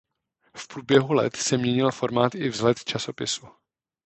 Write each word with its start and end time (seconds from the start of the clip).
V 0.57 0.67
průběhu 0.67 1.13
let 1.13 1.35
se 1.35 1.57
měnil 1.57 1.91
formát 1.91 2.35
i 2.35 2.49
vzhled 2.49 2.83
časopisu. 2.83 3.45